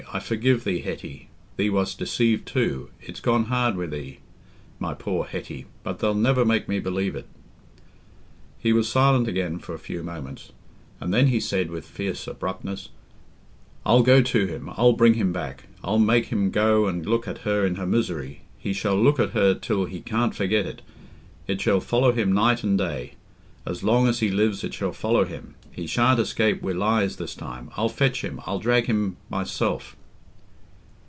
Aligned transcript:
I 0.13 0.19
forgive 0.19 0.65
thee, 0.65 0.79
Hetty... 0.81 1.29
thee 1.55 1.69
wast 1.69 1.97
deceived 1.99 2.45
too... 2.45 2.89
it's 2.99 3.21
gone 3.21 3.45
hard 3.45 3.77
wi' 3.77 3.85
thee, 3.85 4.19
my 4.77 4.93
poor 4.93 5.23
Hetty... 5.25 5.67
but 5.83 5.99
they'll 5.99 6.13
never 6.15 6.43
make 6.43 6.67
me 6.67 6.79
believe 6.81 7.15
it." 7.15 7.27
He 8.59 8.73
was 8.73 8.89
silent 8.89 9.29
again 9.29 9.57
for 9.59 9.73
a 9.73 9.79
few 9.79 10.03
moments, 10.03 10.51
and 10.99 11.13
then 11.13 11.27
he 11.27 11.39
said, 11.39 11.69
with 11.69 11.85
fierce 11.85 12.27
abruptness, 12.27 12.89
"I'll 13.85 14.03
go 14.03 14.21
to 14.23 14.47
him—I'll 14.47 14.91
bring 14.93 15.13
him 15.13 15.31
back—I'll 15.31 15.99
make 15.99 16.25
him 16.25 16.49
go 16.51 16.87
and 16.87 17.05
look 17.05 17.25
at 17.25 17.39
her 17.39 17.65
in 17.65 17.75
her 17.75 17.87
misery—he 17.87 18.73
shall 18.73 19.01
look 19.01 19.17
at 19.19 19.29
her 19.29 19.53
till 19.53 19.85
he 19.85 20.01
can't 20.01 20.35
forget 20.35 20.65
it—it 20.65 21.61
shall 21.61 21.79
follow 21.79 22.11
him 22.11 22.33
night 22.33 22.63
and 22.65 22.77
day—as 22.77 23.81
long 23.81 24.07
as 24.09 24.19
he 24.19 24.29
lives 24.29 24.61
it 24.65 24.73
shall 24.73 24.91
follow 24.91 25.23
him—he 25.23 25.87
shan't 25.87 26.19
escape 26.19 26.61
wi' 26.61 26.73
lies 26.73 27.15
this 27.15 27.33
time—I'll 27.33 27.87
fetch 27.87 28.25
him, 28.25 28.41
I'll 28.45 28.59
drag 28.59 28.87
him 28.87 29.15
myself." 29.29 29.95